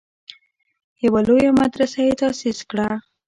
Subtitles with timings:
[1.05, 2.87] یوه لویه مدرسه یې تاسیس کړه.